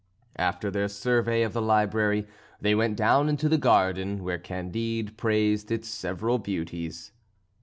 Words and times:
After 0.39 0.71
their 0.71 0.87
survey 0.87 1.43
of 1.43 1.53
the 1.53 1.61
library 1.61 2.25
they 2.59 2.73
went 2.73 2.97
down 2.97 3.29
into 3.29 3.47
the 3.47 3.59
garden, 3.59 4.23
where 4.23 4.39
Candide 4.39 5.15
praised 5.15 5.71
its 5.71 5.89
several 5.89 6.39
beauties. 6.39 7.11